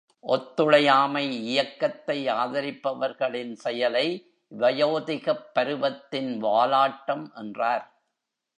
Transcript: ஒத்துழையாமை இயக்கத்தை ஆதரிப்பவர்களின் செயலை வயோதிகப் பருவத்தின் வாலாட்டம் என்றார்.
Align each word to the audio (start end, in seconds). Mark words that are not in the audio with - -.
ஒத்துழையாமை 0.19 1.41
இயக்கத்தை 1.41 2.27
ஆதரிப்பவர்களின் 2.27 3.53
செயலை 3.53 4.07
வயோதிகப் 4.59 5.45
பருவத்தின் 5.53 6.43
வாலாட்டம் 6.43 7.25
என்றார். 7.35 7.85